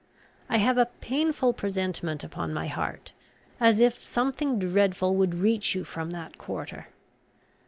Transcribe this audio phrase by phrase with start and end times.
[0.49, 3.11] I have a painful presentiment upon my heart,
[3.59, 6.87] as if something dreadful would reach you from that quarter.